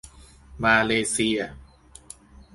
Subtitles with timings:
[0.63, 1.39] มาเลเซีย